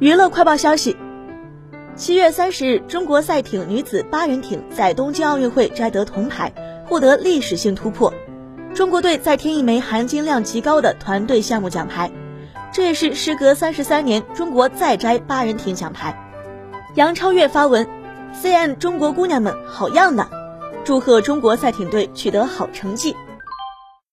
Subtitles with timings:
[0.00, 0.96] 娱乐快报消息。
[1.94, 6.50] 七月三十日中国赛艇女子八人艇在东京奥运会摘得铜牌
[6.88, 8.10] 获得历史性突破。
[8.74, 12.10] 中国队再添一枚含金量极高的团队项目奖牌
[12.72, 16.16] 这也是时隔三十三年中国再摘八人艇奖牌。
[16.94, 17.86] 杨超越发文
[18.32, 20.26] cm 中国姑娘们好样的
[20.82, 23.14] 祝贺中国赛艇队取得好成绩。